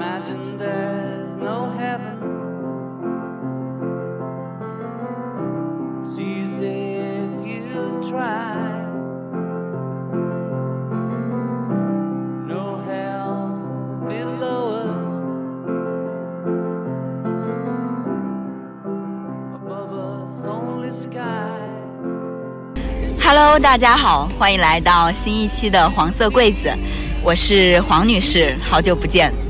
[0.00, 2.18] Imagine there's no heaven.
[6.04, 8.54] It's easy if you try.
[12.46, 13.58] No hell
[14.06, 15.06] below us.
[19.56, 21.58] Above us, only sky.
[23.18, 26.70] Hello，大家好，欢迎来到新一期的黄色柜子，
[27.24, 29.47] 我是黄女士，好久不见。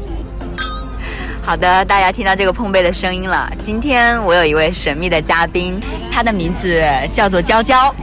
[1.49, 3.51] 好的，大家听到这个碰杯的声音了。
[3.59, 5.81] 今天我有一位神秘的嘉宾，
[6.13, 7.95] 他的名字叫做娇娇。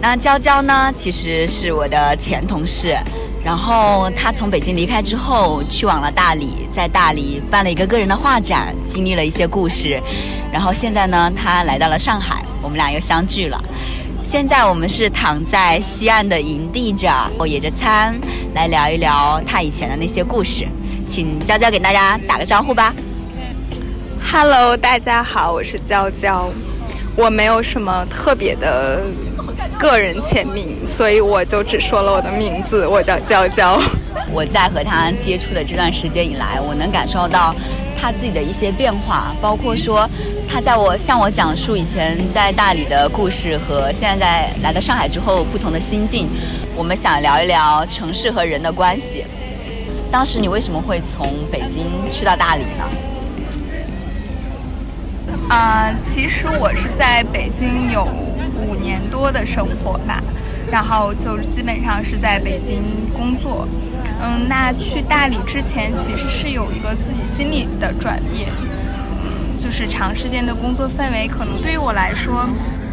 [0.00, 2.96] 那娇娇呢，其实是我的前同事，
[3.44, 10.00] 然后她从北京离开之后，去往了大理，在大理办了一个个人的画展，经历了一些故事，
[10.52, 13.60] 然后现在呢，她来到了上海，我们俩又相聚了。
[14.22, 18.16] 现在我们是躺在西岸的营地这儿，我野着餐
[18.54, 20.68] 来聊一聊他以前的那些故事，
[21.06, 22.94] 请娇娇给大家打个招呼吧。
[24.20, 26.50] Hello，大家好，我是娇娇。
[27.16, 29.00] 我没有什么特别的
[29.78, 33.80] 个人签名，所以我就只说了我的名字，我叫娇娇。
[34.32, 37.54] 我在和他接触的这段时间以来，我能感受到
[37.96, 40.06] 他自己的一些变化，包括说
[40.48, 46.28] 他在我向我讲述以前在大理的故事和现在在来到上海之后不同的心境。
[46.74, 49.24] 我们想聊一聊城市和人的关系。
[50.10, 52.84] 当时你为什么会从北京去到大理呢？
[55.48, 60.22] 啊、其实我是在北京有五年多的生活吧，
[60.70, 62.82] 然后就基本上是在北京
[63.16, 63.68] 工作。
[64.20, 68.48] 嗯，那去大理之前其实是有一个自己心理的转变，
[69.22, 72.48] 嗯，就是长时间的工作氛围，可能对于我来说，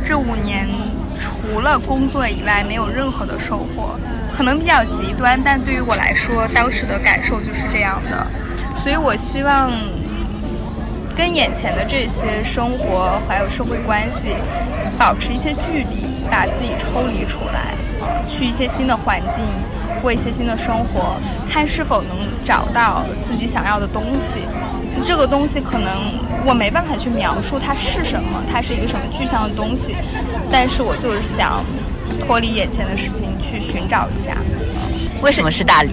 [0.05, 0.67] 这五年
[1.19, 3.95] 除了工作以外没有任何的收获，
[4.35, 8.27] 可能比较极端，但对于我来说，当时的感受就是这样的，
[8.81, 9.71] 所以我希望
[11.15, 14.29] 跟眼前的这些生活还有社会关系
[14.97, 19.43] 保持一些距离，把自己抽离出来，呃，去一些新的环境，
[20.01, 21.15] 过一些新的生活，
[21.47, 24.39] 看是否能找到自己想要的东西。
[25.05, 25.89] 这个东西可能
[26.45, 29.95] 我没办法去描述它是什么，它是一个什么具象的东西，
[30.51, 31.63] 但是我就是想
[32.21, 34.37] 脱离眼前的事情去寻找一下。
[35.21, 35.91] 为什么是大理？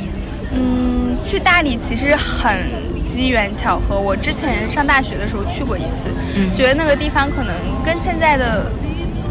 [0.52, 2.56] 嗯，去大理其实很
[3.04, 3.98] 机缘巧合。
[4.00, 7.54] 我之前上大学的时候去过一次，嗯觉得那个地方可能
[7.84, 8.70] 跟现在的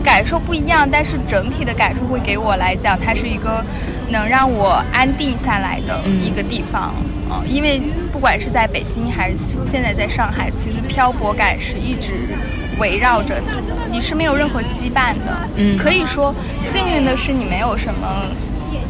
[0.03, 3.63] 感受不一样，但是整体的感受会给我来讲，它是一个
[4.09, 6.93] 能让我安定下来的嗯一个地方。
[6.97, 7.08] 嗯，
[7.45, 7.81] 因为
[8.11, 9.37] 不管是在北京还是
[9.69, 12.13] 现在在上海，其实漂泊感是一直
[12.79, 15.37] 围绕着你的，你是没有任何羁绊的。
[15.55, 18.07] 嗯可以说幸运的是你没有什么。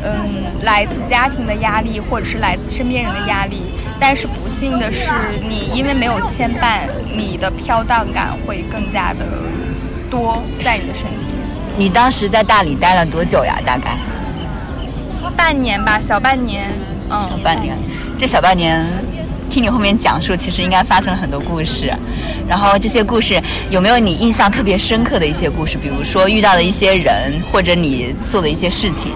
[0.02, 3.64] 嗯，来自家庭的压力，或者是来自身边人的压力，
[4.00, 5.12] 但是不幸的是，
[5.42, 9.26] 你因为没有牵绊，你的飘荡感会更加的
[10.10, 11.44] 多在你的身体里。
[11.78, 13.60] 你当时在大理待了多久呀？
[13.66, 13.98] 大概
[15.36, 16.70] 半年吧，小半年，
[17.10, 17.78] 嗯，小半年。
[18.19, 18.85] 这小半年，
[19.50, 21.90] 听你后面讲述，其实应该发生了很多故事。
[22.50, 25.78] 然后这些故事有没有你印象特别深刻的一些故事？
[25.78, 29.13] 比如说遇到的一些人，或者你做的一些事情。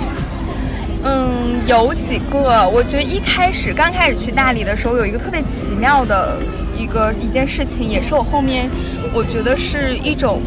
[1.03, 6.37] 嗯，有几个，我觉得一开始刚开始去大理的时候，有一个特别奇妙的
[6.79, 8.69] 一个一件事情，也是我后面
[9.13, 10.41] 我觉得是一种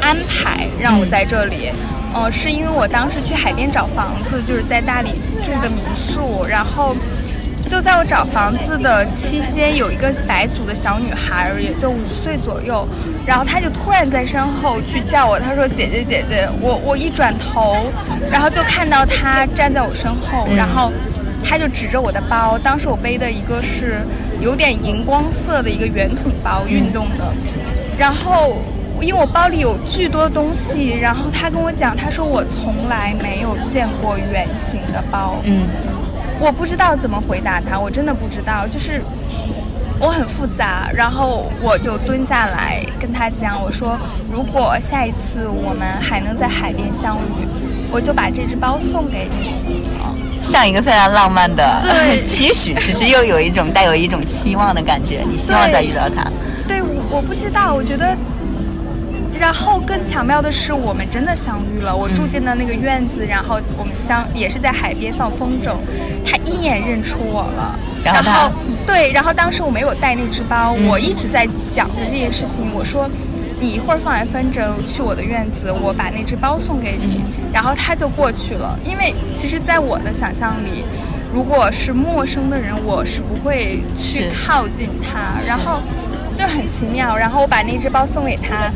[0.00, 1.70] 安排让我在这里。
[2.14, 5.10] 呃，是因为我当时去海边找房子，就是在大理
[5.44, 6.96] 住的民宿，然后
[7.68, 12.88] 就在我找房子的期间，有一个白族的小女孩，也就五岁左右，
[13.26, 17.76] 然后她就突然在身后去叫我，她说：“姐姐，姐姐。”我我一转头，
[18.30, 20.90] 然后就看到她站在我身后，嗯然后
[21.44, 24.00] 她就指着我的包，当时我背的一个是
[24.40, 27.32] 有点荧光色的一个圆筒包，运动的，
[27.98, 28.56] 然后。
[29.00, 35.68] 因为我包里有巨多东西，然后她跟我讲，她说我从来没有见过圆形的包，嗯
[36.40, 39.02] 我不知道怎么回答他，我真的不知道，就是
[39.98, 43.98] 我很复杂，然后我就蹲下来跟他讲，我说
[44.32, 47.48] 如果下一次我们还能在海边相遇，
[47.90, 49.82] 我就把这只包送给你。
[49.98, 55.24] 啊、像一个非常浪漫的对期许， 其实又有一种带有一种期望的感觉。
[55.28, 56.24] 你希望再遇到他。
[56.68, 58.16] 对，我我不知道，我觉得。
[59.38, 61.94] 然后更巧妙的是，我们真的相遇了。
[61.94, 65.74] 我住进了那个院子，然后我们相也是在海边放风筝，
[66.26, 67.78] 他一眼认出我了。
[68.04, 68.50] 然后他
[68.86, 72.72] 对，然后当时我没有带那只包，嗯我一直在想着这件事情。
[72.74, 73.08] 我说，
[73.60, 77.22] 你一会儿放完风筝去我的院子，我把那只包送给你。
[77.52, 80.84] 然后他就过去了，因为其实，在我的想象里，
[81.32, 85.80] 如果是陌生的人，我是不会去靠近他，然后
[86.34, 87.16] 就很奇妙。
[87.16, 88.70] 然后我把那只包送给他，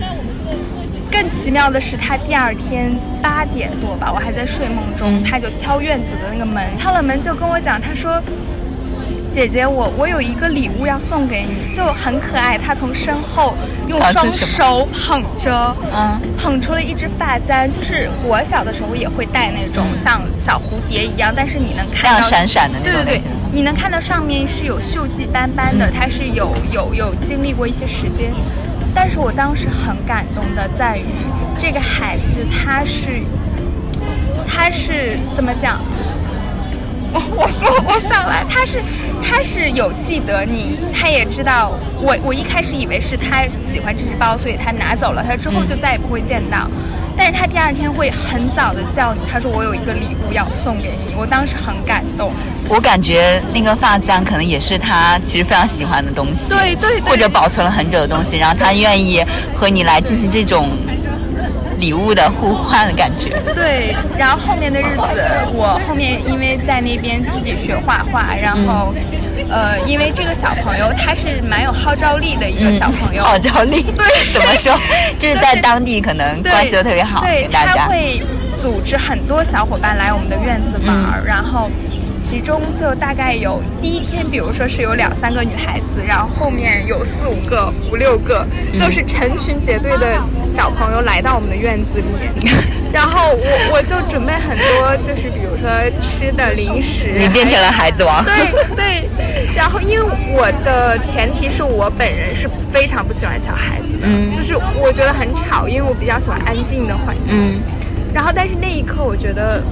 [1.22, 2.92] 更奇妙的是，他第二天
[3.22, 8.20] 八点多吧，我还在睡梦中，他就敲院子的那个门，敲了门就跟我讲，他说。
[9.30, 12.58] 姐姐，我我有一个礼物要送给你，就很可爱。
[12.58, 13.54] 他从身后
[13.88, 28.34] 用双手捧着，嗯捧出了一只发簪，就是我小的时候也会戴那种像小蝴蝶一样，但是你能看亮到闪闪的那对对对。，你能看到上面是有锈迹斑斑的，它是有有有经历过一些时间。
[28.94, 31.04] 但是我当时很感动的在于，
[31.58, 33.22] 这个孩子他是
[34.46, 35.80] 他是怎么讲？
[37.14, 38.80] 我 我说不上来，他是
[39.22, 46.68] 他是有记得你，他也知道我我一开始以为是他喜欢这只包，所以他拿走了，他之后就再也不会见到。
[47.16, 52.32] 但是他第二天会很早的叫你，他说我有一个礼物要送给你，我当时很感动。
[52.68, 60.70] 我感觉那个发簪可能也是他其实非常喜欢的东西，对对对或者保存了很久的东西，然后他愿意和你来进行这种
[61.78, 63.36] 礼物的互换的感觉。
[63.54, 65.02] 对，然后后面的日子，
[65.52, 68.94] 我后面因为在那边自己学画画，然后，
[69.52, 74.74] 呃，因为这个小朋友他是蛮有号召力的一个小朋友，号召力，对 怎么说？
[75.18, 77.76] 就是在当地可能关系都特别好，对，跟大家。
[77.76, 78.22] 他会
[78.62, 81.70] 组织很多小伙伴来我们的院子玩儿，然后
[82.18, 90.18] 其中就大概有第一天，比如说是有两三个女孩子，然后后面有四五个、五六个，就是成群结队的
[90.56, 92.50] 小朋友来到我们的院子里。
[92.92, 95.68] 然后我我就准备很多，就是比如说
[96.00, 98.24] 吃的零食，你变成了孩子王。
[98.24, 99.08] 对对，
[99.56, 100.06] 然后因为
[100.36, 107.36] 我的前提是我本人是非常不喜欢小孩子的，嗯就是我觉得很吵，因为我比较喜欢安静的环境。
[107.36, 107.60] 嗯，
[108.12, 109.62] 然后但是那一刻我觉得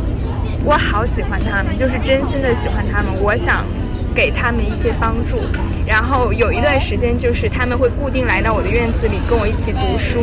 [0.65, 3.65] 我好喜欢他们，就是真心的喜欢他们，我想。
[4.13, 5.39] 给他们一些帮助，
[5.87, 10.19] 然后有一段时间就是他们会固定来到我的院子里跟我一起读书，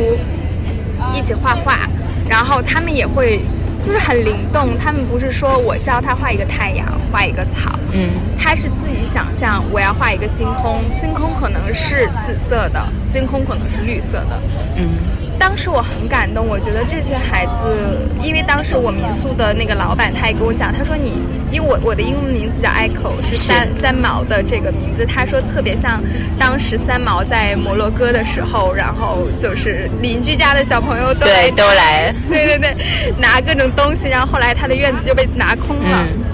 [1.14, 1.88] 一起画画，
[2.28, 3.40] 然后他们也会
[3.80, 14.40] 就是很灵动，他们不是说我教他画一个太阳，画一个草，嗯，他是自己想象我要画一个星空，星空可能是紫色的，星空可能是绿色的。
[14.76, 14.90] 嗯，
[15.38, 26.02] 当时我很感动，我觉得这群孩子，因为当时我民宿的那个老板他也跟我讲，他说你，因为我我的英文名字叫 Echo，是三三毛的这个名字，他说特别像
[26.38, 32.12] 当时三毛在摩洛哥的时候，然后就是邻居家的小朋友都对，都来。
[32.28, 32.76] 对对对，
[33.16, 36.04] 拿各种东西，然后后来他的院子就被拿空了。
[36.04, 36.24] 嗯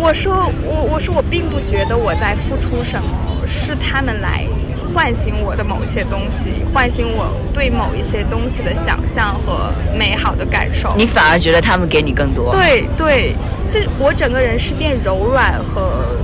[0.00, 3.08] 我说我我说我并不觉得我在付出什么，
[3.48, 4.44] 是他们来
[4.94, 10.92] 唤醒我的某一些东西，唤醒我对某一些东西的想象和美好的感受。
[10.96, 12.52] 你反而觉得他们给你更多。
[12.52, 13.34] 对对，
[13.72, 16.16] 对我整个人是变柔软和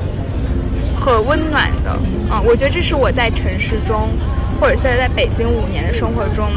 [0.98, 1.98] 和温暖的。
[2.30, 4.08] 嗯，我觉得这是我在城市中，
[4.60, 6.48] 或者现在在北京五年的生活中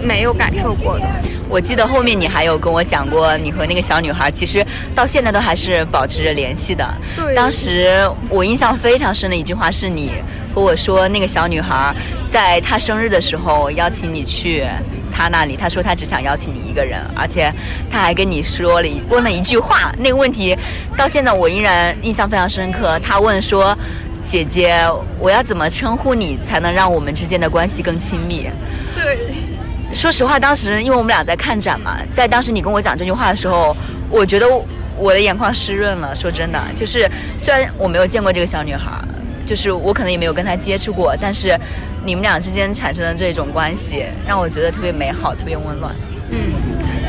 [0.00, 1.06] 没有感受过的。
[1.48, 6.94] 我记得后面你还有跟我讲过，你和那个小女孩其实到现在都还是保持着联系的。
[7.14, 10.12] 对当时我印象非常深的一句话是你
[10.54, 11.94] 和我说，那个小女孩
[12.30, 14.66] 在她生日的时候邀请你去
[15.12, 17.52] 她那里，她说她只想邀请你一个人，而且
[17.90, 20.56] 她还跟你说了问了一句话，那个问题
[20.96, 22.98] 到现在我依然印象非常深刻。
[23.00, 23.76] 她问说
[24.24, 24.86] ：“姐姐，
[25.18, 28.48] 我要怎么称呼你才能让我们之间的关系更亲密？”
[28.94, 29.18] 对。
[29.94, 33.76] 说实话，当时因为我们俩在看展嘛，在当时你跟我讲这句话的时候，
[34.08, 34.46] 我觉得
[34.96, 36.16] 我的眼眶湿润了。
[36.16, 37.06] 说真的，就是
[37.36, 38.90] 虽然我没有见过这个小女孩，
[39.44, 41.58] 就是我可能也没有跟他接触过，但是
[42.04, 45.94] 你们俩之间产生的这种关系，让我觉得特别美好，特别温暖。
[46.30, 46.38] 嗯，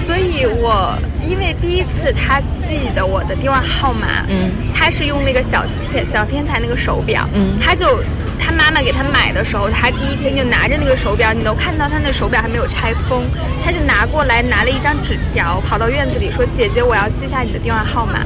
[0.06, 8.04] 所以我因为第一次他记得我的电话号码，嗯，他是用那个小天小天才那个手表，嗯他就
[8.38, 13.24] 他妈妈给他买的时候，他第一天就拿着那个手表，你都看到他那手表还没有拆封，
[13.64, 18.20] 他就拿过来拿了一张纸条，跑到院子里说：“姐姐，我要记下你的电话号码。”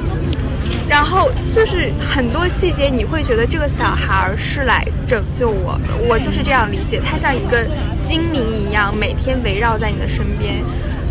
[0.89, 7.65] 然后就是很多细节，你会觉得这个小孩儿是来拯救我的，我就是这样理解，他像一个
[7.99, 10.63] 精灵一样，每天围绕在你的身边。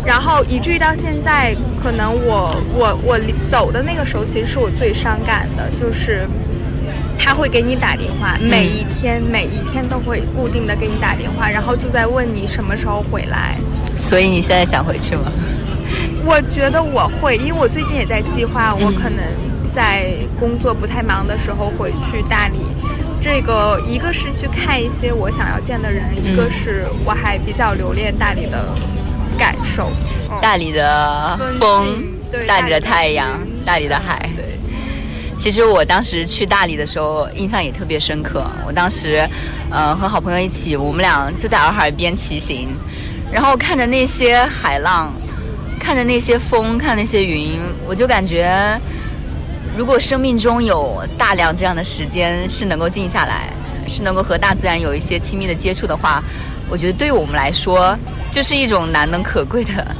[0.05, 6.25] 然后以至于到现在，可能我我我走的那个时候，其实是我最伤感的，就是
[7.17, 13.57] 他会给你打电话，每一天每一天都会固定的给你打电话，然后就在问你什么时候回来。
[13.97, 15.31] 所以你现在想回去吗？
[16.25, 19.19] 我觉得我会，因为我最近也在计划，我可能
[19.75, 22.59] 在工作不太忙的时候回去大理。
[23.19, 28.67] 这个一个是去看一些我想要见的人，一个是我还比较留恋大理的
[29.37, 29.89] 感受。
[29.89, 32.03] 嗯大理的风
[32.45, 34.29] 大理的太阳，大理的海。
[34.35, 34.43] 对，
[35.37, 38.45] 其实我当时去大理的时候，印象也特别深刻。
[38.67, 39.27] 我当时，
[39.71, 42.67] 呃，和好朋友一起，我们俩就在洱海边骑行，
[43.31, 45.13] 然后看着那些海浪，
[45.79, 48.77] 看着那些风，看那些云，我就感觉，
[49.77, 53.53] 如果生命中有大量这样的时间是能够静下来，
[53.87, 56.23] 是能够和大自然有一些亲密的接触的话，
[56.67, 57.95] 我觉得对于我们来说，
[58.31, 59.95] 就是一种难能可贵的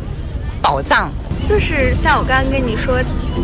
[0.63, 1.11] 宝藏。
[1.45, 2.99] 就是像我刚刚跟你说，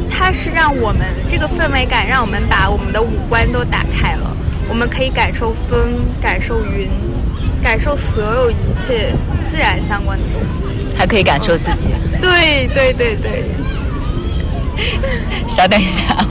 [0.09, 4.35] 它是让我们这个氛围感，让我们把我们的五官都打开了，
[4.67, 5.79] 我们可以感受风，
[6.19, 6.89] 感受云，
[7.61, 9.13] 感受所有一切
[9.51, 11.91] 自然相关的东西，还可以感受自己。
[12.19, 13.43] 对对对对。
[15.47, 16.25] 稍等一下，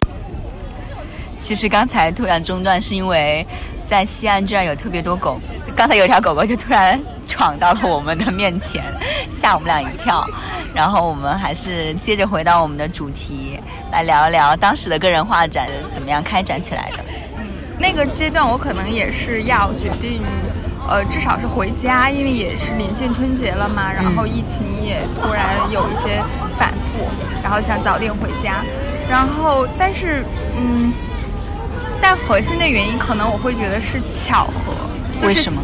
[1.39, 3.47] 其实刚才突然中断是因为
[3.87, 5.41] 在西安这儿有特别多狗，
[5.77, 8.83] 刚才有条狗狗就突然闯到了我们的面前，
[9.41, 10.27] 吓我们俩一跳。
[10.75, 17.05] 然后我们还是接着回到我们的主题，来聊一聊当时的个人画展怎么样开展起来的。
[17.37, 17.45] 嗯，
[17.79, 20.23] 那个阶段我可能也是要决定，
[20.89, 23.93] 呃，至少是回家，因为也是临近春节了嘛。
[23.93, 26.23] 然后疫情也突然有一些
[26.59, 27.07] 反复，
[27.43, 28.63] 然后想早点回家。
[29.09, 30.25] 然后，但是，
[30.57, 30.93] 嗯，
[32.01, 34.73] 但核心的原因可能我会觉得是巧合。
[35.27, 35.63] 为什么？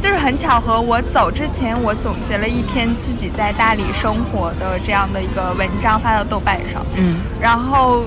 [0.00, 8.04] 就是很巧合，我走之前我总结了一篇自己在大理生活的这样的一个文章发到豆瓣上，嗯，然后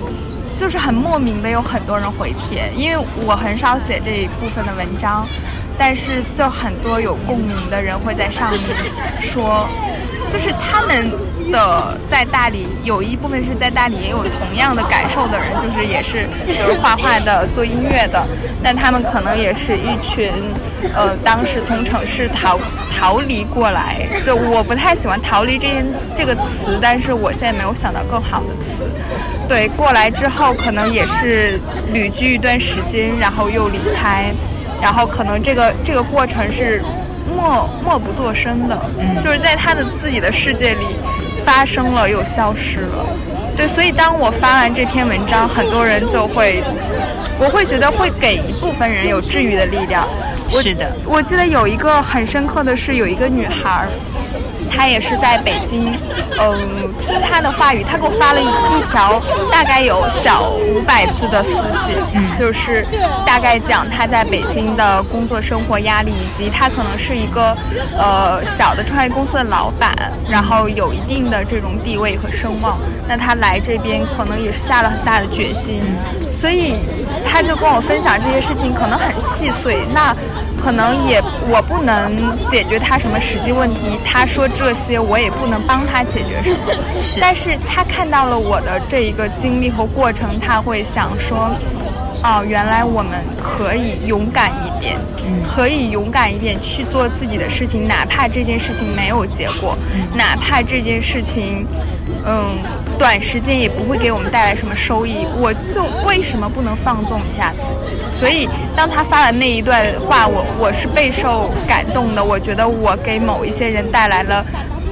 [0.56, 5.28] 就是很莫名的有很多人回帖，因为我很少写这一部分的文章，
[5.82, 8.62] 但是就很多有共鸣的人会在上面
[9.20, 9.68] 说，
[10.30, 11.12] 就是他们。
[11.52, 18.26] 的在大理有一部分是在大理也有同样的感受的人，就是也是就是画画的、做音乐的，
[18.64, 20.32] 但他们可能也是一群，
[20.96, 22.58] 呃，当时从城市逃
[22.96, 24.08] 逃离过来。
[24.26, 25.86] 就我不太喜欢“逃离”这件
[26.16, 28.84] 这个词，但是我现在没有想到更好的词。
[29.50, 31.60] 对，过来之后可能也是
[31.92, 34.32] 旅居一段时间，然后又离开，
[34.82, 36.82] 然后可能这个这个过程是
[37.36, 38.78] 默默不作声的，
[39.24, 40.86] 就是在他的自己的世界里。
[41.44, 43.04] 发生了又消失了，
[43.58, 46.62] 对，所以当我发完这篇文章，很多人就会，
[47.40, 50.08] 我会觉得会给一部分人有治愈的力量。
[50.48, 53.88] 是的，我记得有一个很深刻的是，有一个女孩。
[54.72, 55.94] 他也是在北京，
[56.40, 62.86] 嗯，听他的话语，他给我发了一一条大概有小五百字的私信，嗯，就是
[63.26, 67.56] 大概讲他在北京的工作生活压力，以及他可能是一个
[67.98, 69.94] 呃小的创业公司的老板，
[70.30, 75.84] 然后有一定的这种地位和声望，那他来这边可能也是下了很大的决心，
[76.42, 76.74] 所以
[77.24, 80.16] 他就跟我分享这些事情，可能很细碎，那。
[80.64, 81.20] 可能也
[81.50, 82.16] 我不能
[82.48, 86.58] 解决他什么实际问题，他说这些我也不能帮他解决什么。
[87.02, 91.50] 是，但是他看到了我的这一个经历和过程，他会想说，
[92.24, 95.00] 哦，原来我们可以勇敢一点，
[95.44, 99.76] 可以勇敢一点去做自己的事情，哪怕这件事情没有结果，
[100.14, 101.66] 哪怕这件事情，
[102.26, 102.58] 嗯。
[103.00, 107.96] 短时间也不会给我们带来什么收益，我就为什么不能放纵一下自己？
[108.12, 112.24] 所以当他发了那一段话，我我是备受感动的。
[112.24, 114.46] 我觉得我给某一些人带来了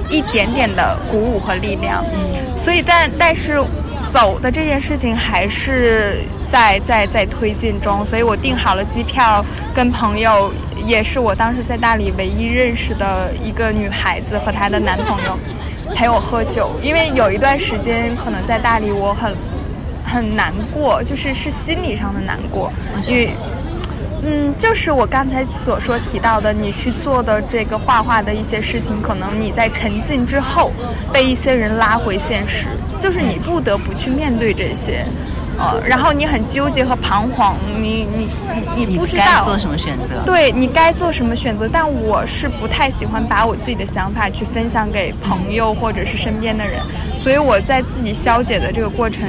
[0.10, 2.04] 一点点的鼓舞和力量。
[2.12, 3.64] 嗯，所以但但是
[4.12, 8.04] 走的这件事情还是在在在推进中。
[8.04, 10.52] 所以我订好了机票，跟朋友
[10.84, 15.38] 也是我当时在大理唯一认识的一个女孩子和她的男朋友。
[15.93, 19.36] 陪我喝酒，因为有一段时间可能在大理，我很
[20.05, 22.72] 很难过，就是是心理上的难过，
[23.08, 23.34] 因为
[24.22, 30.72] 嗯，就是我刚才所说提到的，你去做的这个画画的一些事情，可能你在沉浸之后
[31.13, 32.67] 被一些人拉回现实，
[33.00, 35.05] 就是你不得不去面对这些。
[35.60, 38.30] 呃，然后你很纠结和彷徨，你你
[38.75, 41.68] 你你不知道做什么选择，对你该做什么选择。
[41.72, 46.80] 但我是不太喜欢把我自己的想法去分享给朋友或者是身边的人，
[47.22, 49.28] 所以我在自己消解的这个过程，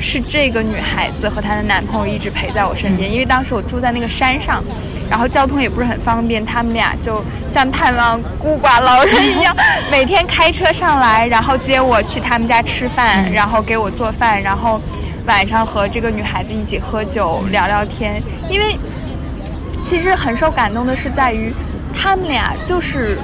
[0.00, 4.64] 是这个女孩子和她的男朋友一直陪在我身边，因为当时我住在那个山上，
[5.08, 9.54] 然后交通也不是很方便，他们俩就像探望孤寡老人一样，
[9.92, 14.80] 每天开车上来，然后接我去他们家吃饭，然后给我做饭，然后。
[15.28, 18.20] 晚上和这个女孩子一起喝酒聊聊天，
[18.50, 18.76] 因为
[19.82, 21.52] 其实很受感动的是在于，
[21.94, 23.18] 他们俩就是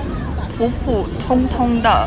[0.56, 2.06] 普普通通的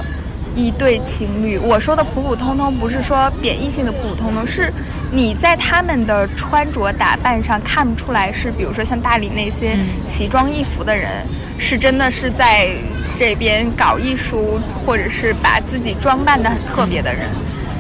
[0.54, 1.58] 一对情侣。
[1.58, 4.72] 我说的普普通通不是说贬义性的普普通通，是
[5.12, 9.76] 你在他们的穿着打扮上看不出来是，比如说像大理那些
[10.08, 11.26] 奇装异服的人，
[11.58, 12.70] 是真的是在
[13.16, 17.26] 这边搞艺术，或者是把自己装扮的很特别的人。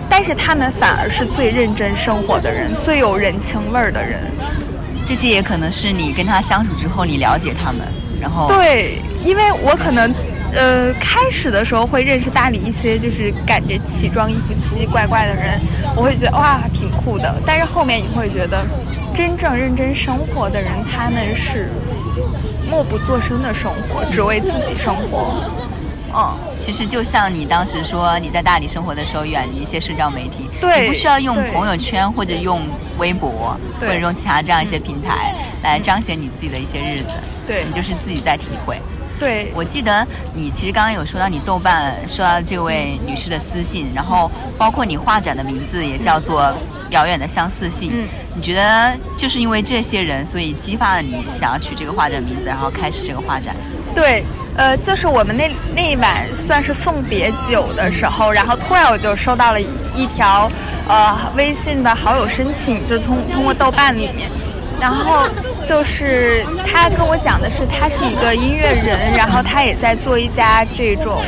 [0.09, 4.19] 但是他们反而是最认真生活的人，最有人情味儿的人。
[5.05, 7.81] 这些也可能是你跟他相处之后，你了解他们，
[8.19, 10.13] 然后对，因为我可能，
[10.53, 15.59] 呃，开始的时候会认识大理一些就是感觉奇装异服、奇奇怪怪的人，
[15.95, 17.33] 我会觉得哇挺酷的。
[17.45, 18.65] 但是后面你会觉得，
[19.15, 21.69] 真正认真生活的人，他们是
[22.69, 25.49] 默不作声的生活，只为自己生活。
[26.17, 32.62] 嗯，其实就像你当时说你在大理生活的时候，远离一些社交媒体，对你不需要用朋友圈或者用
[32.97, 37.13] 微博或者用其他这样一些平台来彰显你自己的一些日子，
[37.45, 37.63] 对。
[37.65, 38.81] 你就是自己在体会。
[39.19, 40.05] 对，我记得
[40.36, 46.43] 你其实刚刚有说到你豆瓣收到这位女士的私信，然后包括你画展的名字也叫做
[46.91, 47.89] 《遥远的相似性》。
[47.95, 48.07] 嗯。
[48.36, 53.55] 你觉得就是因为这些人，所以激发了你想要取这个画展名字，然后开始这个画展？
[53.95, 54.24] 对，
[54.57, 59.61] 呃，就是我们那那一晚算是送别酒的时候，然后突然我就收到了
[59.93, 60.51] 一条
[60.87, 64.27] 呃微信的好友申请，就是通通过豆瓣里面，
[64.81, 65.29] 然后
[65.69, 71.21] 就是他跟我讲的是他是一个音乐人，然后他也在做一家这种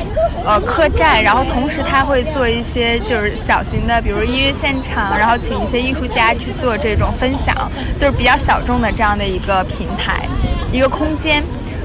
[0.44, 7.56] 呃客栈，然后同时他会做一些就是小型的，比如音乐现场，然后请一些艺术家去做这种分享，
[7.96, 10.28] 就是比较小众的这样的一个平台，
[10.72, 11.44] 一个空间。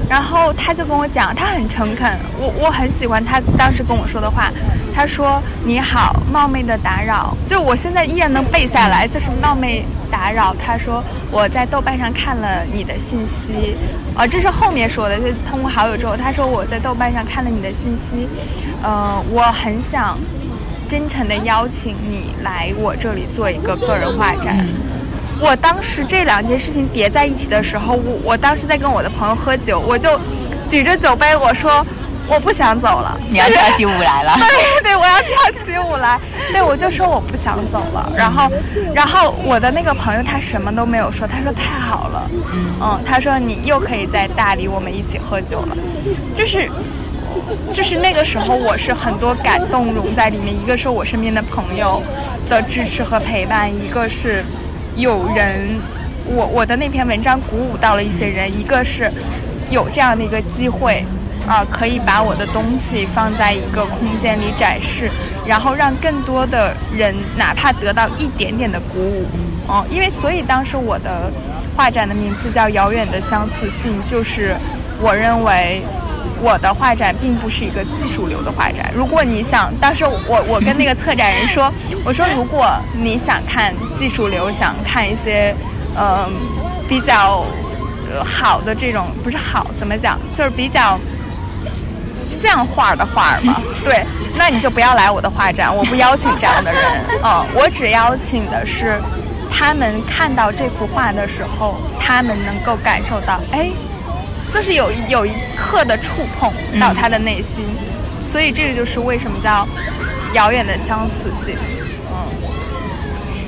[0.09, 4.51] 然后他就跟我讲，他很诚恳，我我很喜欢他当时跟我说的话。
[4.97, 10.55] 他说：“你好，冒昧的打扰。”就我现在依然能背下来，就是冒昧打扰。
[10.55, 13.75] 他说我在豆瓣上看了你的信息，
[14.15, 18.29] 呃，这是后面说的，就通过好友之后，他说我在豆瓣上看了你的信息，
[18.81, 20.17] 呃，我很想
[20.87, 24.65] 真诚的邀请你来我这里做一个个人画展。
[25.39, 30.19] 我当时这两件事情叠在一起的时候，我我当时在跟我的朋友喝酒，我就
[30.67, 31.85] 举着酒杯我说
[32.27, 34.35] 我不想走了，你要跳起舞来了。
[34.39, 36.19] 对对，我要跳起舞来。
[36.51, 38.11] 对，我就说我不想走了。
[38.15, 38.49] 然后，
[38.93, 42.29] 然后我的那个朋友他什么都没有说，他说太好了，
[42.81, 45.77] 嗯，他说你又可以在大理我们一起喝酒了，
[46.33, 46.69] 就是。
[47.71, 50.55] 就是那个时候，我是很多感动融在里面。
[50.55, 52.01] 一个是我身边的朋友
[52.49, 54.43] 的支持和陪伴，一个是
[54.95, 55.79] 有人，
[56.25, 59.11] 我我的那篇文章鼓舞到了一些人，一个是
[59.69, 61.05] 有这样的一个机会，
[61.47, 65.09] 啊、可以把我的东西放在一个空间里展示，
[65.45, 69.25] 然后让更多的人哪怕得到一点点的鼓舞，
[69.69, 71.31] 嗯，因为所以当时我的
[71.75, 74.55] 画展的名字叫《遥远的相似性》，就是
[75.01, 75.81] 我认为。
[76.41, 78.91] 我的画展并不是一个技术流的画展。
[78.95, 81.71] 如果你想，当时我我跟那个策展人说，
[82.03, 85.55] 我说如果你想看技术流，想看一些，
[85.97, 86.29] 嗯、
[86.87, 87.45] 比较
[88.11, 90.99] 呃好的这种，不是好怎么讲，就是比较
[92.29, 96.81] 像画的画嘛， 对，那你就不要来我的画展，我不邀请这样的人，
[97.23, 98.99] 嗯，我只邀请的是
[99.49, 103.71] 他们看到这幅画的时候，他们能够感受到，哎。
[104.55, 107.65] 就是有一有一刻的触碰到他的内心，
[108.21, 109.67] 所以这个就是为什么叫
[110.33, 111.57] 遥远的相似性。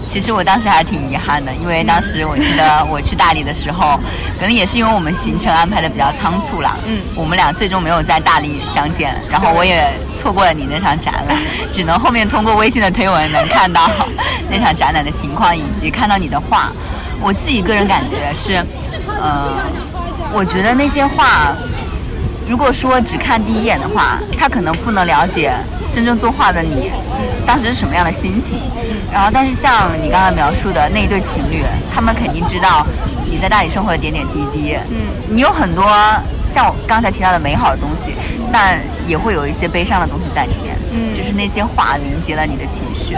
[0.06, 3.98] 其实我当时还挺遗憾的，因为当时我记得我去大理的时候，
[4.38, 9.90] 可能也是因为我们行程安排的比较仓促啦，嗯我们俩最终没有在大理相见，然后我也
[10.22, 11.38] 错过了你那场展览，
[11.72, 13.90] 只能后面通过微信的推文能看到
[14.52, 16.70] 那场展览的情况，以及看到你的画。
[17.20, 18.64] 我自己个人感觉是，
[19.20, 19.50] 呃，
[20.34, 21.56] 我觉得那些画，
[22.48, 25.54] 如果说只看第一眼的话，他可能不能了解
[25.92, 26.92] 真正作画的你
[27.46, 28.60] 当时是什么样的心情。
[29.12, 31.64] 然后，但是像你刚刚描述的那一对情侣，
[31.94, 32.86] 他们肯定知道
[33.26, 34.78] 你在大理生活的点点滴滴。
[34.90, 34.98] 嗯，
[35.30, 35.84] 你有很多
[36.54, 38.14] 像我刚才提到的美好的东西，
[38.52, 40.77] 但也会有一些悲伤的东西在里面。
[40.92, 43.18] 嗯就是那些话凝结了你的情绪。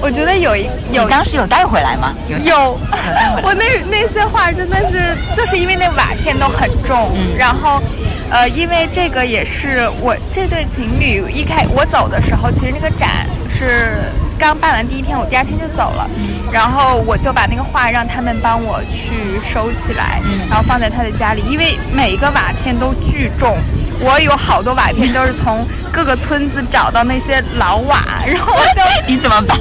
[0.00, 1.04] 我觉得有一有。
[1.04, 2.14] 你当时有带回来吗？
[2.28, 2.38] 有。
[2.38, 2.78] 有。
[2.90, 7.36] 带回来，我那那些话真的是，就是因为那瓦片都很重，嗯。
[7.36, 7.82] 然后，
[8.30, 13.98] 呃，因为这个也是我这对情侣一开我走的时候，其实那个展是
[14.38, 16.08] 刚办完第一天，我第二天就走了，
[16.52, 23.58] 然后我就把那个画让他们帮我去收起来，然后放在他的家里，因为每一个瓦片都巨重。
[24.00, 29.58] 我有好多瓦片都是从各个村子找到那些老瓦，然后我就 你怎么办？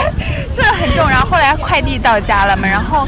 [0.56, 1.08] 这个很重。
[1.08, 3.06] 然后后来快递到家了嘛，然后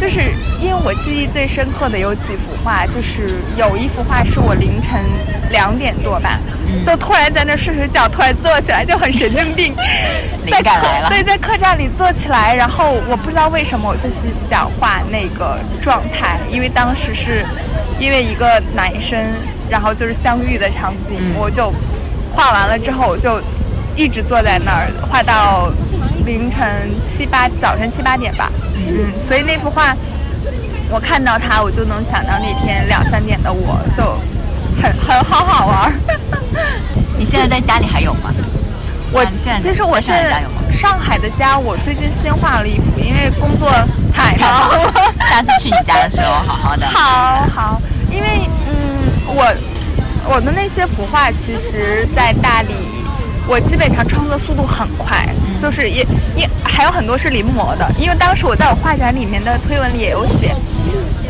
[0.00, 5.00] 就是因为我记忆最深刻的有几幅画，就是有一幅画是我凌晨
[5.50, 6.38] 两点多吧，
[6.86, 9.74] 就突然在那睡睡觉，突然坐起来就很神经病，
[10.44, 17.44] 灵在客感来了对，在客栈里坐起来，然后我不知道为什么我就是想画那个状态，因为当时是
[17.98, 19.18] 因为一个男生，
[19.72, 21.72] 然后就是相遇的场景，嗯我就
[22.34, 23.40] 画完了之后我就
[23.96, 25.72] 一直坐在那儿画到
[26.26, 26.60] 凌晨
[27.08, 28.52] 七八，早晨七八点吧。
[28.76, 29.96] 嗯，所以那幅画，
[30.90, 34.02] 我看到它，我就能想到那天两三点的我，就
[34.82, 35.92] 很很好好玩儿。
[37.16, 38.30] 你现在在家里还有吗？
[39.10, 43.70] 我现在其实我在上海是家有吗上海的家，我最近新画了一幅，因为工作
[44.12, 44.92] 太忙了。
[45.30, 46.86] 下次去你家的时候，好好的。
[46.86, 47.80] 好好，
[48.10, 48.61] 因为嗯，
[49.34, 49.54] 我
[50.28, 52.74] 我的那些幅画，其实在大理，
[53.48, 55.26] 我基本上创作速度很快，
[55.60, 60.54] 就是也也还有很多是临摹的，因为当时我在我画展里面的推文里也有写，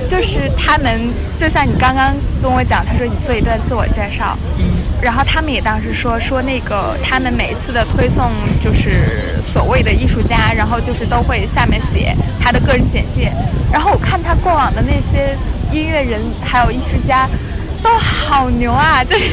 [0.09, 1.01] 就是他们
[1.39, 2.13] 就像你刚刚
[2.43, 4.37] 跟我讲，他说你做一段自我介绍，
[5.01, 13.33] 然后他们也当时说说那个他们每一次的推送就是所谓的艺术家，然后就是都会下面写他的个人简介，
[13.73, 15.37] 然后我看他过往的那些
[15.71, 17.27] 音乐人还有艺术家。
[17.83, 19.27] 都好牛啊， 就是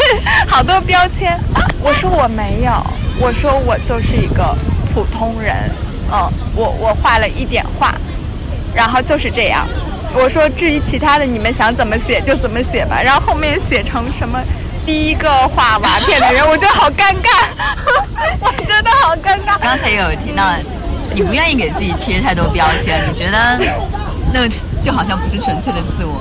[0.48, 1.38] 好多标签。
[1.82, 2.72] 我说我没有，
[3.20, 4.56] 我说我就是一个
[4.94, 5.56] 普通人，
[6.12, 7.94] 嗯，我我画了一点画，
[8.74, 9.68] 然后就是这样。
[10.14, 13.00] 我说至于其他的，你们想怎么写就怎么写吧。
[13.02, 14.42] 然后后面写成什么
[14.86, 17.46] 第一个画瓦片的人，我觉得好尴尬，
[18.42, 19.58] 我觉得好尴尬。
[19.62, 20.44] 刚才有听到，
[21.14, 23.60] 你不愿意给自己贴太多标签，你觉得
[24.34, 24.48] 那
[24.84, 26.20] 就好像不是纯粹的自我。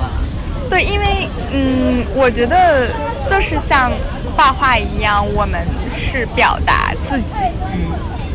[0.69, 2.87] 对，因为嗯，我觉得
[3.29, 3.91] 就是像
[4.35, 5.59] 画画一样，我们
[5.91, 7.91] 是表达自己，嗯，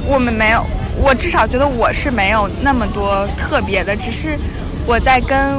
[0.06, 0.64] 我们没有，
[1.00, 4.36] 我至少觉得我是没有那么多特别的，只是
[4.84, 5.56] 我在跟，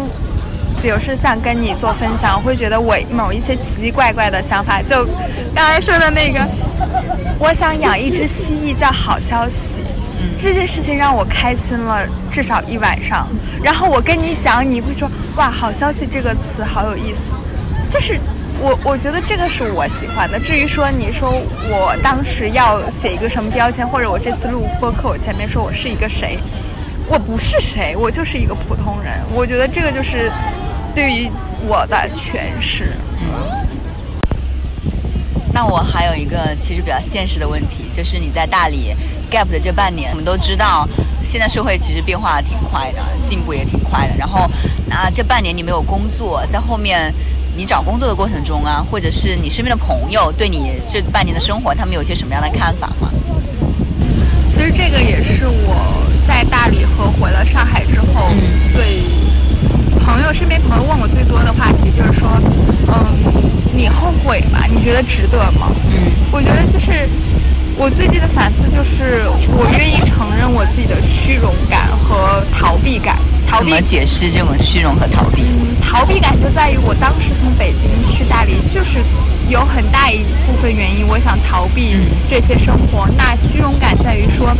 [0.82, 5.06] 比如是像跟你做分享，我会觉得我某一些奇奇怪怪的想法，就
[5.56, 6.46] 刚才说的那个，
[7.40, 9.82] 我想养一只蜥蜴叫好消息。
[10.38, 13.28] 这件事情让我开心了至少一晚上，
[13.64, 17.34] 然后我跟你讲，你会说哇，好消息这个词好有意思，
[17.90, 18.18] 就是
[18.62, 20.40] 我我觉得这个是我喜欢的。
[20.40, 21.30] 至于说你说
[21.70, 26.40] 我当时要写一个什么标签，或者我这次录播客，我前面说我是一个谁，
[27.08, 29.14] 我不是谁，我就是一个普通人。
[29.34, 30.32] 我觉得这个就是
[30.96, 31.30] 对于
[31.68, 32.92] 我的诠释。
[33.20, 33.65] 嗯
[35.56, 38.94] 那我还有一个其实比较现实的问题，就是你在大理
[39.32, 40.86] gap 的这半年，我们都知道，
[41.24, 44.14] 现在社会其实变化挺快的，进步也挺快的。
[44.18, 44.52] 然后，
[44.86, 47.10] 那这半年你没有工作，在后面
[47.56, 53.10] 你找工作的过程中啊，或者是你身边的朋友对你这半年的生活，他们有些什么样的看法吗？
[54.50, 58.30] 其实这个也是我在大理和回了上海之后
[58.74, 59.04] 最
[60.06, 62.30] 朋友身边朋友问我最多的话题，就是说，
[62.88, 62.94] 嗯，
[63.76, 64.60] 你后悔吗？
[64.70, 65.72] 你觉得值得吗？
[65.92, 67.10] 嗯，我觉得就是
[67.76, 73.18] 我最近的反思，就是我愿意承认我自己的虚荣感和逃避感。
[73.48, 75.42] 逃避怎么解释这种虚荣和逃避？
[75.42, 79.00] 嗯，逃避感就在于我当时从北京去大理，就是
[79.50, 81.98] 有很大一部分原因，我想逃避
[82.30, 83.08] 这些生活。
[83.18, 84.56] 那虚荣感在于说，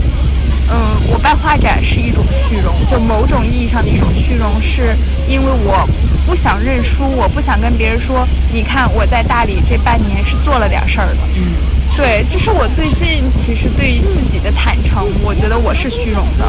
[0.70, 4.96] 嗯，我办画展是一种虚荣，就某种意义上的一种虚荣，是
[5.28, 5.88] 因为我
[6.26, 11.18] 不想认输，我不想跟别人说，你看我在大理这半年是做了点事儿的。
[11.36, 11.54] 嗯，
[11.96, 16.46] 对，这是我最近其实对于自己的坦诚，我觉得我是虚荣的。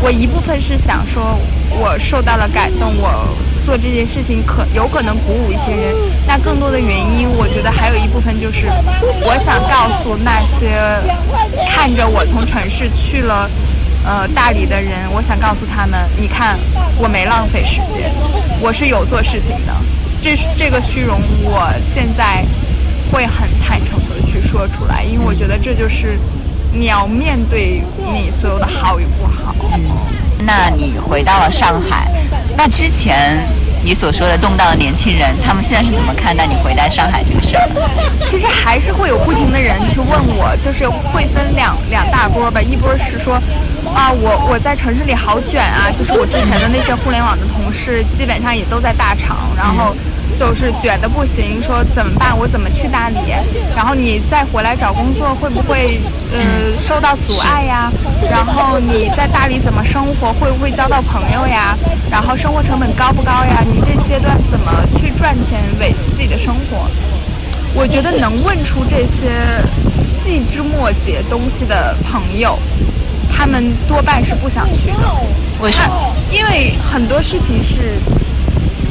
[0.00, 1.38] 我一部分是想说，
[1.70, 3.36] 我受到了感动，我
[3.68, 5.94] 做这件事情可有可能鼓舞一些人。
[6.26, 8.64] 那更多的原因，我觉得还有一部分就是，
[9.20, 10.72] 我想告诉那些
[11.68, 13.46] 看着我从城市去了。
[14.06, 16.56] 呃，大理的人，我想告诉他们，你看，
[16.96, 18.10] 我没浪费时间，
[18.58, 19.72] 我是有做事情的。
[20.22, 22.42] 这是这个虚荣，我现在
[23.12, 26.18] 会很坦诚的去说出来，因为我觉得这就是
[26.72, 29.54] 你要面对你所有的好与不好。
[30.46, 32.08] 那你回到了上海，
[32.56, 33.44] 那之前
[33.82, 37.68] 你所说的动荡的年轻人，他们现在是怎么看待你回到上海这个事儿？
[38.28, 43.34] 其实还是会有不停的人去问我，就是会分两两大波吧，一波是说，
[43.94, 49.94] 啊，我我在城市里好卷啊，就是我之前的那些互联网的同事，基本上也都在大厂，然后
[50.38, 52.36] 就是卷的不行，说怎么办？
[52.38, 53.16] 我怎么去大理？
[53.74, 56.00] 然后你再回来找工作，会不会
[56.32, 57.90] 呃受到阻碍呀？
[58.30, 60.32] 然后你在大理怎么生活？
[60.34, 61.76] 会不会交到朋友呀？
[62.08, 63.64] 然后生活成本高不高呀？
[63.66, 66.88] 你这阶段怎么去赚钱维系自己的生活？
[67.74, 69.28] 我觉得能问出这些
[70.24, 72.56] 细枝末节东西的朋友，
[73.30, 75.10] 他们多半是不想去的。
[75.60, 76.14] 为什么？
[76.30, 77.98] 因为很多事情是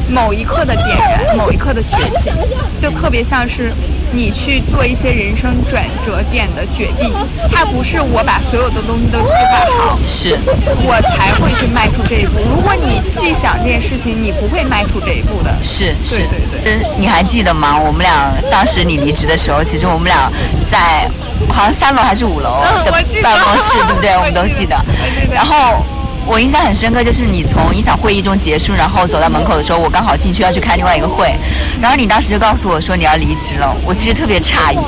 [0.08, 2.32] 某一刻的点燃，某一刻的觉醒，
[2.80, 3.72] 就特别像是
[4.12, 7.12] 你去做一些人生转折点的决定，
[7.52, 10.38] 它不是我把所有的东西都计划好，是
[10.82, 12.38] 我才会去迈出这一步。
[12.50, 15.54] 如果你细想这件事情，你不会迈出这一步的。
[15.62, 16.86] 是是，对对对。
[16.96, 17.78] 你还记得吗？
[17.78, 20.32] 我们俩当时你离职的时候，其实我们俩
[20.70, 21.06] 在
[21.48, 22.90] 好像三楼还是五楼的
[23.22, 24.16] 办公室，对不对？
[24.16, 24.74] 我们都记得。
[25.30, 25.84] 然后。
[26.30, 31.34] 我印象很深刻，就是你从一场会议中结束，然后走到门口的时候，我刚好进去要去开另外一个会，
[31.80, 33.74] 然后你当时就告诉我说你要离职了。
[33.82, 34.78] 我其实特别诧异，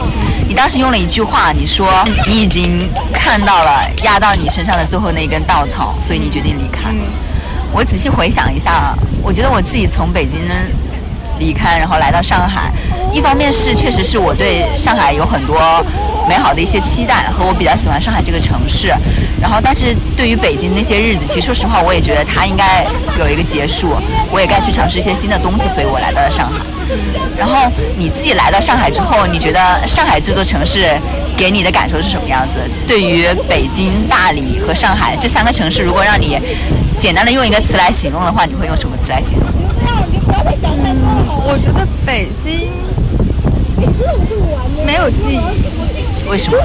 [0.46, 6.92] 你当时用了一句话，你说你已经看到了压到你身上的最后那一根稻草，所以你决定离开。
[7.72, 10.46] 我仔细回想一下，我觉得我自己从北京
[11.40, 12.70] 离开，然后来到上海，
[13.12, 15.58] 一方面是确实是我对上海有很多。
[16.28, 18.86] 美好的一些期待和我比较喜欢上海这个城市，
[19.40, 22.86] 然后但是对于北京那些日子，其实说实话，我也觉得它应该
[23.18, 23.96] 有一个结束，
[24.30, 26.60] 我也该去尝试一些新的东西，所以我来到了上海。
[27.36, 30.86] 然后你自己来到上海之后，你觉得上海这座城市
[31.36, 32.60] 给你的感受是什么样子？
[32.86, 36.38] 对于北京、大理和上海这三个城市，如果让你
[36.96, 39.59] 简单的用一个词来形容的话，你会用什么词来形容？
[41.46, 42.70] 我觉得北京
[44.86, 46.28] 没有记忆。
[46.28, 46.58] 为什么？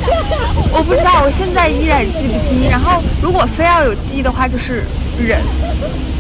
[0.71, 2.69] 我不知道，我现在依然记不清。
[2.69, 4.84] 然后，如果非要有记忆的话，就是
[5.17, 5.41] 人，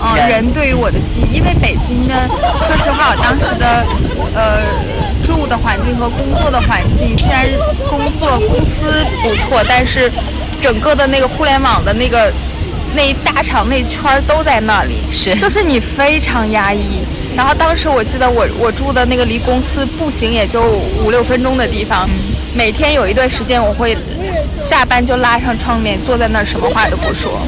[0.01, 1.37] 嗯，人对于我的记忆。
[1.37, 2.27] 因为北京呢，
[2.65, 3.85] 说实话，当时的
[4.33, 4.63] 呃
[5.23, 7.45] 住的环境和工作的环境，虽然
[7.87, 10.11] 工作公司不错，但是
[10.59, 12.33] 整个的那个互联网的那个
[12.95, 17.03] 那一大厂那圈都在那里，是，就是你非常压抑。
[17.35, 20.61] 然后当时我记得我我住的那个离公司步行也就
[21.03, 22.09] 五六分钟的地方。
[22.53, 23.97] 每天有一段时间，我会
[24.63, 27.41] 下班就拉上窗帘，坐在那儿，什么话都不说。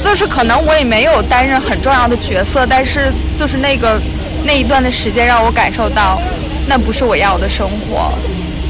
[0.00, 4.00] 就是可能我也没有担任很重要的角色，但是就是那个
[4.44, 6.20] 那一段的时间，让我感受到
[6.68, 8.12] 那不是我要的生活。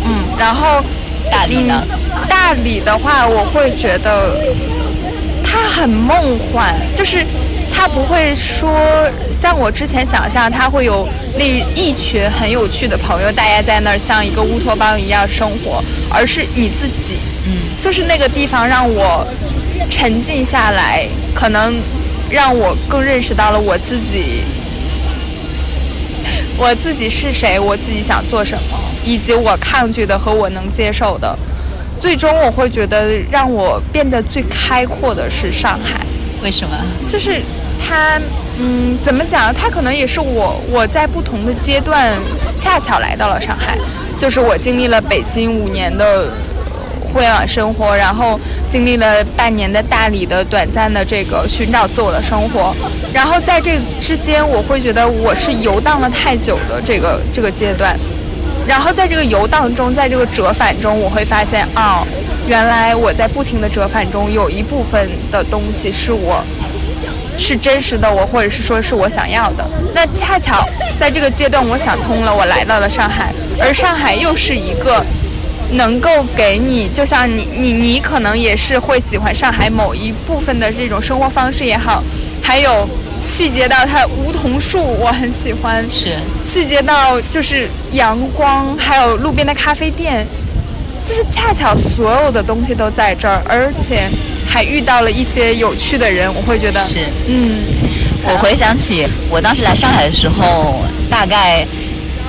[0.07, 0.83] 嗯，然后
[1.31, 1.85] 大理呢？
[2.29, 4.35] 大理的话，我会觉得
[5.45, 7.23] 它很梦幻，就是。
[7.83, 11.05] 他不会说像我之前想象，他会有
[11.37, 17.17] 那一群很有趣的朋友，大家在那儿像一个乌托邦一样生活，而是你自己。
[17.45, 19.27] 嗯，就是那个地方让我
[19.91, 21.75] 沉静下来，可能
[22.31, 24.45] 让我更认识到了我自己，
[26.57, 31.37] 我自己是谁，我自己想做什么，以及我抗拒的和我能接受的。
[32.01, 36.01] 最终，我会觉得让我变得最开阔的是上海。
[36.45, 36.79] 为什么？
[37.09, 37.43] 就是。
[37.85, 38.21] 他，
[38.59, 39.53] 嗯，怎么讲？
[39.53, 42.15] 他可能也是我，我在不同的阶段
[42.59, 43.77] 恰巧来到了上海，
[44.17, 46.29] 就是我经历了北京五年的
[47.13, 48.39] 互联网生活，然后
[48.71, 52.75] 经历了半年的大理的短暂的这个寻找自我的生活，
[53.13, 57.99] 然后在这之间，我会觉得我是游荡了太久的这个这个阶段，
[58.67, 62.07] 然后在这个游荡中，在这个折返中，我会发现，哦，
[62.47, 66.43] 原来我在不停的折返中，有一部分的东西是我。
[67.39, 69.65] 是真实的我，或者是说是我想要的。
[69.95, 70.65] 那恰巧
[70.99, 75.05] 在这个阶段，我想通了，我来到了上海，而上海又是一个
[75.73, 82.03] 能够给你，就像你你你可能也是会喜欢上海某一部分的这种生活方式也好，
[82.43, 82.89] 还有
[83.23, 90.27] 细节到它梧桐树，我很喜欢，是细节到就是阳光，还有路边的咖啡店，
[91.09, 94.09] 就是恰巧所有的东西都在这儿，而且。
[94.53, 97.65] 还遇到了一些有趣的人，我会觉得是，嗯，
[98.23, 101.67] 我回想起我当时来上海的时候，大概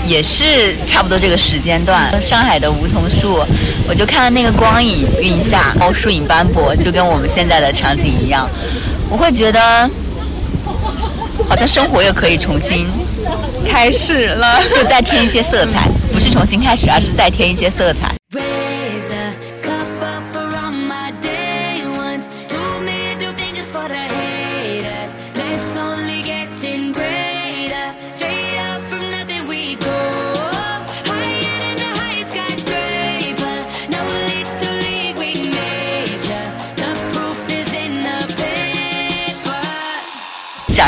[0.05, 3.43] 也是差不多这个时间段，上海的梧桐树，
[3.89, 8.49] 我就看到那个光影晕下，然后树影斑驳，就跟我们现在的场景一样，
[9.09, 9.89] 我会觉得
[11.49, 12.87] 好像生活又可以重新
[13.67, 18.12] 开始了，就再添一些色彩，不是重新开始，而是再添一些色彩。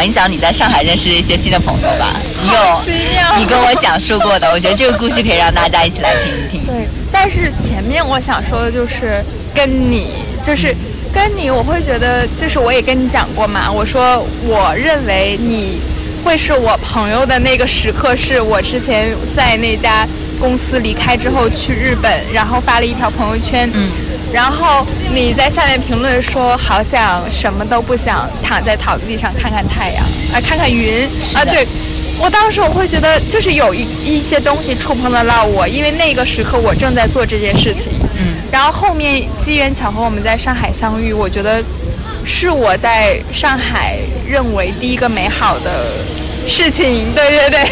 [0.06, 2.14] 讲一讲你在上海认识的一些新的朋友吧。
[2.42, 6.66] 你有你跟我讲述过的，我觉得这个故事可以让大家一起来听一听。
[6.66, 10.08] 对，但是前面我想说的就是跟你，
[10.44, 10.76] 就是
[11.14, 13.72] 跟你，我会觉得就是我也跟你讲过嘛。
[13.72, 15.80] 我说我认为你
[16.24, 20.08] 会是我朋友的那个时刻，是我之前在那家
[20.40, 23.70] 公司离开之后去日本，然后发了一条朋友圈。
[23.74, 23.90] 嗯。
[24.36, 31.08] 然后你在下面评论说，好想什么都不想，躺在草地上看看太阳，啊，看看云。
[31.34, 31.66] 啊，对，
[32.20, 37.94] 我当时我会觉得，就是有一一些东西触碰得到我，因为那个时刻我正在做这件事情。
[38.20, 41.64] 嗯，然后后面机缘巧合，我们在上海相遇，我觉得
[42.26, 43.98] 是我在上海
[44.30, 45.72] 认为第一个美好的
[46.46, 47.06] 事情。
[47.16, 47.64] 对对对，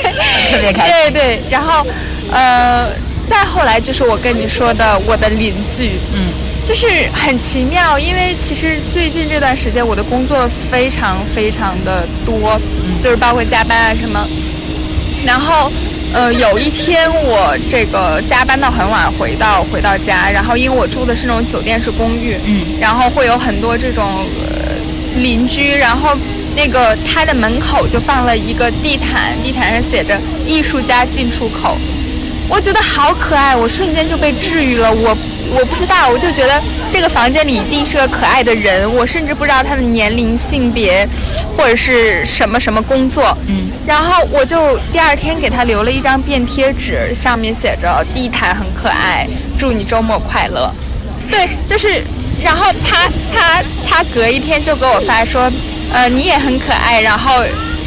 [0.49, 0.93] 特别开心。
[0.93, 1.85] 对对，然后
[2.31, 2.87] 呃，
[3.29, 5.91] 再后来就是我跟你说的我的邻居。
[6.13, 6.31] 嗯，
[6.65, 12.59] 就是很奇妙，因为其实最近这段时间我的工作非常非常的多，
[13.01, 14.25] 就是包括加班啊什么。
[15.25, 15.71] 然后，
[16.13, 24.73] 呃，有一天我这个加班到很晚回到回到家，然后因为我住的是那种酒店式公寓，嗯，然后会有很多这种呃
[25.17, 26.17] 邻居，然后
[26.55, 31.77] 那个他的门口就放了一个地毯，地毯上写着“艺术家进出口”。
[32.49, 34.91] 我觉得好可爱，我瞬间就被治愈了。
[34.91, 35.17] 我
[35.55, 38.91] 我不知道，我就觉得这个房间里一定是个可爱的人。
[38.95, 41.07] 我甚至不知道他的年龄、性别，
[41.55, 43.37] 或者是什么什么工作。
[43.47, 50.73] 嗯，然后我就第二天给他留了一张便贴纸，上面写着“地毯很可爱，祝你周末快乐”。
[51.29, 52.03] 对，就是，
[52.43, 55.51] 然后他他他隔一天就给我发说，
[55.91, 57.43] 呃，你也很可爱，然后。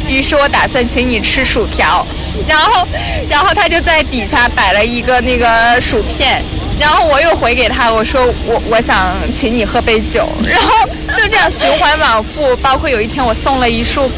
[0.09, 2.07] 于是我打算请你吃薯条，
[2.47, 2.87] 然后，
[3.29, 6.41] 然后他就在底下摆了一个那个薯片，
[6.79, 10.87] 然后我又回给他，我说我我想请你喝杯酒，然后
[11.17, 12.55] 就这样循环往复。
[12.57, 14.09] 包括有一天我送了一束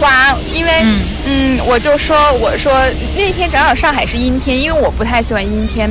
[0.00, 1.00] 花，因为嗯。
[1.26, 2.70] 嗯，我就说我说
[3.16, 5.90] 那天正好上海是阴天，因为我不太喜欢阴天，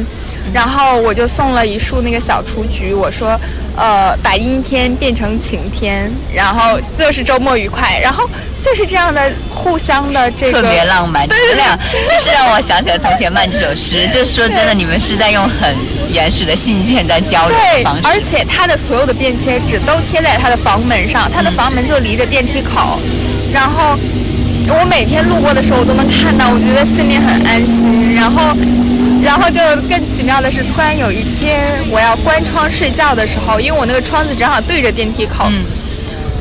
[0.53, 3.35] 然后我就送了一束那个小雏菊，我说
[3.77, 8.29] 呃把阴天变成晴天，然后就是周末愉快，然后
[8.61, 11.27] 就是这样的互相的这个特别浪漫。
[11.27, 15.75] 对就是让我想起了《从前慢》这首诗，就说真的，你们是在用很
[16.11, 18.19] 原始的信件在交流对的方，而。
[18.23, 22.97] 且他的所有的便签纸都贴在他的房门上，他的房门就离着电梯口，
[23.53, 23.97] 然后
[24.69, 28.15] 我每天路过的时候我都能看到，我觉得心里很安心。
[28.15, 28.55] 然后，
[29.23, 35.63] 然后就更奇妙的是，突然有一天我要关窗睡觉的时候，因为我那个窗子正好对着电梯口，嗯。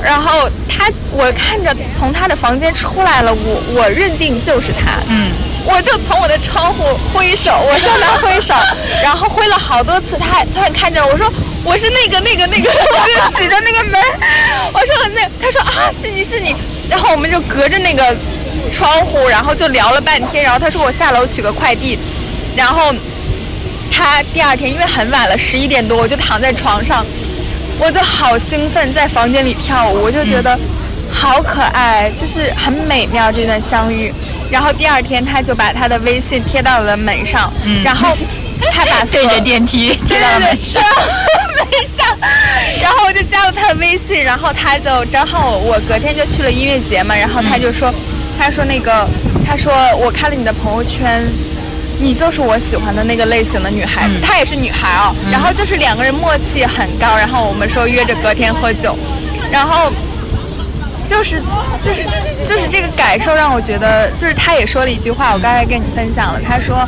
[0.02, 5.30] 然后他我看着从他的房间出来了，我我认定就是他，嗯，
[5.64, 6.82] 我就从我的窗户
[7.14, 8.52] 挥手，我向他挥手，
[9.00, 14.00] 然后挥了好多次，他突然看见了，我说我是那个那个那个，我就指着那个门，
[14.72, 16.52] 我说那，他说啊是你是你，
[16.90, 18.16] 然后我们就隔着那个
[18.72, 21.96] 窗户，然后就聊了半天，然后他说我下楼取个快递，
[22.54, 22.92] 然后
[23.90, 27.04] 他第二天因为很晚了，十一点多，我就躺在床上，
[27.78, 30.58] 我就好兴奋，在房间里跳舞，我就觉得
[31.10, 34.12] 好可爱，就是很美妙这段相遇。
[34.50, 38.16] 然后第二天他就把他的微信贴到了门上，嗯然后
[38.70, 40.82] 他把对着电梯贴到了门上。
[40.82, 42.06] 对，门上，
[42.82, 47.92] 然后我就加了他的微信，然后他就正好我隔天就去了音乐节嘛，然后他就说，
[48.38, 49.08] 他说那个，
[49.46, 51.24] 他说我看了你的朋友圈。
[52.02, 55.14] 你就是我喜欢的那个类型的女孩子，她也是女孩哦。
[55.30, 58.98] 然后就是两个人默契很高，然后我们说约着隔天喝酒，
[59.50, 59.92] 然后
[61.06, 61.40] 就是
[61.80, 62.02] 就是
[62.44, 66.86] 就是这个感受让我觉得，就是她也说了一句话，我刚才跟你分享了，她说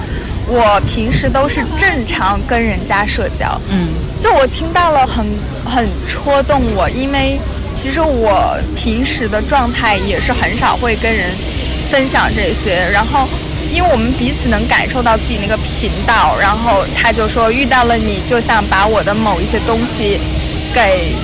[0.48, 3.88] 我平时都是正常跟人家社交，嗯。
[4.20, 5.26] 就我听到了很
[5.64, 7.38] 很戳动我，因为
[7.74, 11.28] 其实我平时的状态也是很少会跟人
[11.90, 13.28] 分享这些，然后
[13.72, 20.20] 因为我们彼此能感受到自己那个频道，然后他就说遇到了你就像把我的某一些东西
[20.72, 21.14] 给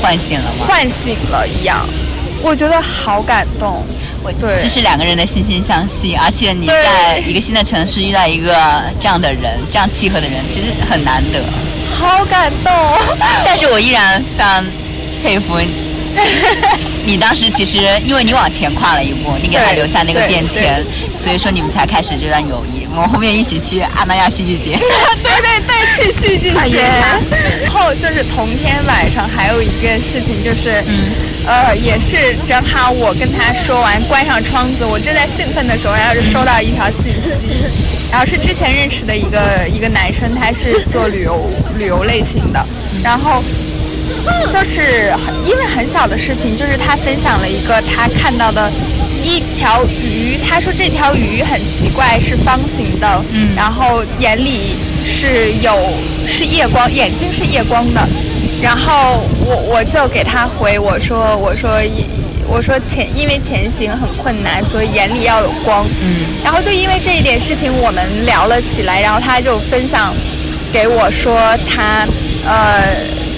[0.00, 0.66] 唤醒了吗？
[0.66, 1.86] 唤醒了一样，
[2.42, 3.84] 我觉得好感动。
[4.22, 8.52] 我对这是两个人的惺惺相惜，而且你在一个新的城市遇到一个
[8.98, 11.40] 这样的人，这样契合的人，其实很难得。
[11.94, 12.72] 好感动，
[13.44, 14.64] 但是我依然非常
[15.22, 15.68] 佩服你。
[17.06, 20.82] 你当时其实因为你往前跨了一步，你给他留下那个便签，
[21.14, 22.84] 所以说你们才开始这段友谊。
[22.90, 24.76] 我们后面一起去阿那亚戏剧节。
[25.22, 26.82] 对对对，去戏剧节。
[27.62, 31.12] 然后就是同天晚上还有一件事情，就是，嗯
[31.46, 37.62] 呃，也是正好我跟他说完，关上窗子，我正在兴奋的时候，然后就收到一条信息，
[38.10, 42.66] 然后是之前认识的一个一个男生，他是做旅游旅游类型的，
[43.00, 43.40] 然后。
[44.52, 48.70] 就是很因为很小的事情，就是他分享了一个他看到的
[49.22, 55.92] 一条鱼，他说这条鱼很奇怪，是方形的，嗯然后眼里是有
[56.26, 58.08] 是夜光，眼睛是夜光的，
[58.62, 61.70] 然后我我就给他回我说我说
[62.48, 66.24] 我说前因为前行很困难，所以眼里要有光，嗯。
[66.44, 70.14] 然后就因为这一点事情，我们聊了起来，然后他就分享
[70.72, 72.06] 给我说他
[72.46, 72.82] 呃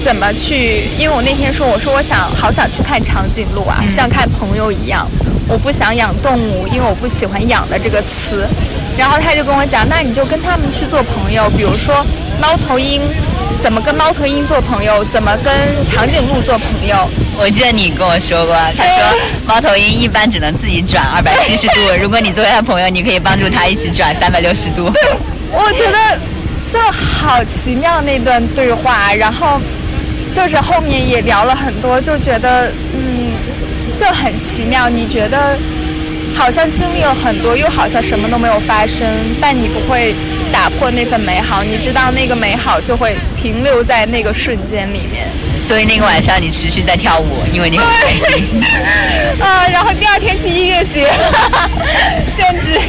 [0.03, 0.83] 怎么去？
[0.99, 5.07] 因为我那天说，我说我想好想去看长颈鹿啊，像看朋友一样。
[5.51, 8.47] 我不想养动物，因为我不喜欢“养”的这个词。
[8.99, 12.05] 然后他就跟我讲，那你就跟他们去做朋友，比如说
[12.39, 13.01] 猫头鹰，
[13.59, 15.03] 怎么跟猫头鹰做朋友？
[15.07, 15.51] 怎么跟
[15.87, 17.09] 长颈鹿做朋友？
[17.39, 19.19] 我记得你跟我说过，他说
[19.49, 24.93] 猫头鹰一般只能自己转二百七十度，如果你作为他朋友，你可以帮助他一起转三百六十度。
[25.51, 26.21] 我觉得
[26.69, 29.59] 这好奇妙那段对话，然后
[30.33, 33.33] 就是后面也聊了很多，就觉得嗯。
[33.99, 35.59] 就很奇妙，你觉得
[36.33, 39.05] 好像经历了很多，又好像什么都没有发生，
[39.41, 40.15] 但你不会
[40.53, 45.27] 打破那份美好，你知道那个美好就会停留在那个瞬间里面。
[45.67, 48.63] 所以那个晚上你持续在跳舞，因为你很开心。
[49.41, 51.11] 啊，然后第二天去音乐节，
[52.37, 52.81] 简直。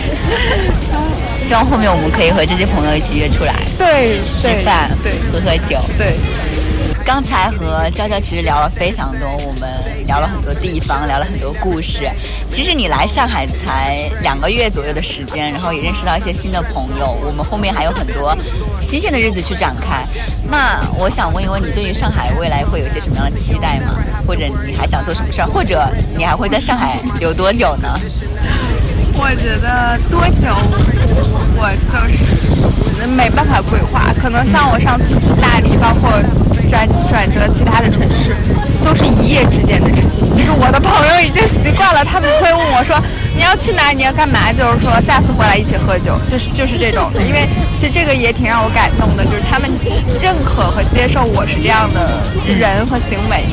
[1.48, 6.14] 希望后面我们可以和这些朋友一起约出来，对，吃饭，对，喝喝酒，对。
[7.06, 9.70] 刚才和娇娇其实聊了非常多，我们
[10.06, 12.10] 聊了很多地方，聊了很多故事。
[12.52, 17.18] 其实你来上海才两个月左右的时间，然后也认识到一些新的朋友。
[17.26, 18.38] 我们后面还有很多
[18.82, 20.06] 新鲜的日子去展开。
[20.50, 23.96] 那我想问一问你，对于上海未来会有一些什么样的期待吗？
[24.28, 25.48] 或者你还想做什么事儿？
[25.48, 27.90] 或者你还会在上海留多久呢？
[29.14, 30.56] 我觉得多久，
[31.58, 34.14] 我就是没办法规划。
[34.22, 36.12] 可能像我上次去大理，包括。
[36.70, 38.36] 转转折其他的城市，
[38.86, 40.22] 都是一夜之间的事情。
[40.34, 42.96] 就是我的朋友已经习惯了，他们会问我说
[43.36, 43.90] ：“你要去哪？
[43.92, 47.22] 你要干嘛？”就是说下次回来一起喝酒，就是就是这种的。
[47.22, 49.70] 因为其实这个也挺让我感动的，就是他们
[50.22, 53.44] 认可和接受我是这样的人和行为。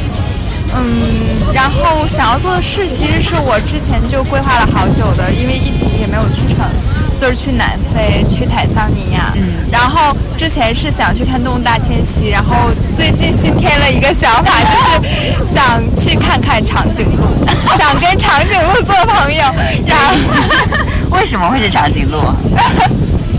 [0.75, 6.69] 嗯，然后想要做的事其实是我之前就规划了好久的，因为疫情也没有去成。
[7.21, 17.27] 就是去南非，去坦桑尼亚，嗯，然后之前是想去看动物大迁徙，然后最近新添了一个想法， 就是想去看看长颈鹿，
[17.79, 19.43] 想跟长颈鹿做朋友。
[19.87, 22.19] 然后为什么会是长颈鹿？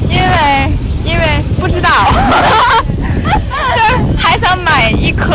[0.10, 0.72] 因为
[1.04, 1.90] 因为不知道，
[3.76, 5.34] 就是还想买一颗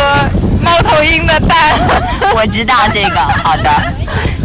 [0.61, 1.59] 猫头鹰的蛋。
[2.34, 3.70] 我知道这个，好的。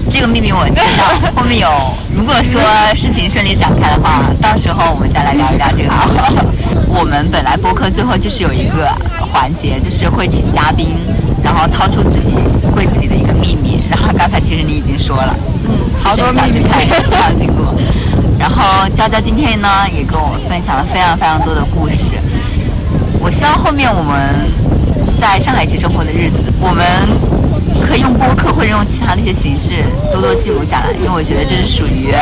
[0.09, 1.69] 这个秘密我知道，后面有。
[2.17, 2.59] 如果说
[2.95, 6.35] 事情顺利展开的话，到时候我们再来聊一聊这个故事。
[6.89, 8.91] 我们本来播客最后就是有一个
[9.31, 10.97] 环节，就是会请嘉宾，
[11.43, 12.33] 然后掏出自己
[12.73, 13.79] 柜子里的一个秘密。
[13.87, 15.35] 然后刚才其实你已经说了，
[15.69, 16.65] 嗯，好多秘密。
[17.07, 17.79] 长颈鹿。
[18.39, 22.11] 然后娇娇今天呢也跟我分享了非常非常多的故事。
[23.21, 24.49] 我希望后面我们
[25.21, 27.26] 在上海一起生活的日子，我们。
[27.87, 32.13] 可以用播客或者用其他的一些形式多多记录下来，因为我觉得这是属于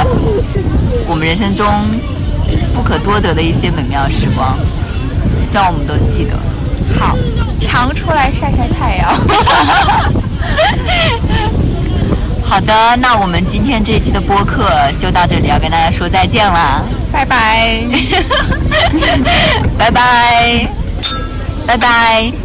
[1.07, 1.65] 我们人生中
[2.73, 4.57] 不可多得的一些美妙时光，
[5.49, 6.37] 希望我们都记得。
[6.99, 7.15] 好，
[7.59, 9.13] 常出来晒晒太阳。
[12.47, 14.69] 好的，那我们今天这一期的播客
[15.01, 16.85] 就到这里，要跟大家说再见了。
[17.11, 17.83] 拜拜。
[19.77, 20.67] 拜拜。
[21.65, 22.44] 拜拜。